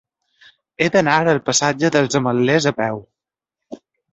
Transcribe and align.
He 0.77 0.87
d'anar 0.95 1.17
al 1.35 1.41
passatge 1.49 1.93
dels 1.99 2.19
Ametllers 2.23 2.69
a 2.73 2.77
peu. 2.81 2.99